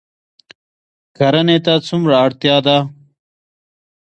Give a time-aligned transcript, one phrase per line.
[1.17, 2.77] کرنې ته څومره اړتیا ده؟